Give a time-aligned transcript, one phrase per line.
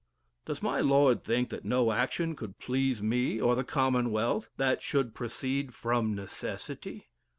[0.45, 5.13] Does my lord think that no action could please me, or the commonwealth, that should
[5.13, 7.11] proceed from necessity!